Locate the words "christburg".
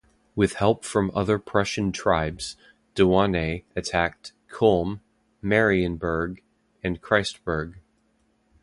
6.99-7.75